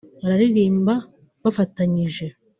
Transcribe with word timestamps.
Bararirimba 0.23 0.93
bafatanyije 1.43 2.25